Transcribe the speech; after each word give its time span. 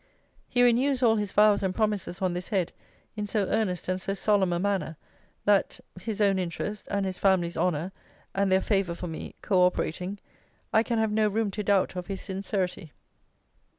He 0.49 0.63
renews 0.63 1.03
all 1.03 1.15
his 1.17 1.31
vows 1.31 1.61
and 1.61 1.75
promises 1.75 2.23
on 2.23 2.33
this 2.33 2.47
head 2.49 2.73
in 3.15 3.27
so 3.27 3.45
earnest 3.49 3.87
and 3.87 4.01
so 4.01 4.15
solemn 4.15 4.51
a 4.51 4.57
manner, 4.57 4.97
that 5.45 5.79
(his 6.01 6.19
own 6.19 6.39
interest, 6.39 6.87
and 6.89 7.05
his 7.05 7.19
family's 7.19 7.55
honour, 7.55 7.91
and 8.33 8.51
their 8.51 8.61
favour 8.63 8.95
for 8.95 9.07
me, 9.07 9.35
co 9.43 9.61
operating) 9.63 10.17
I 10.73 10.81
can 10.81 10.97
have 10.97 11.11
no 11.11 11.27
room 11.27 11.51
to 11.51 11.61
doubt 11.61 11.95
of 11.95 12.07
his 12.07 12.19
sincerity. 12.21 12.93